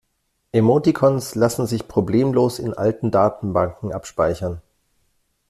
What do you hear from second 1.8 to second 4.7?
problemlos in alten Datenbanken abspeichern.